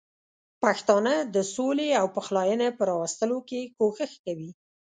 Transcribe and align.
پښتانه 0.61 1.13
د 1.35 1.37
سولې 1.53 1.87
او 1.99 2.05
پخلاینې 2.15 2.69
په 2.77 2.83
راوستلو 2.91 3.37
کې 3.49 3.61
کوښښ 3.77 4.13
کوي. 4.25 4.49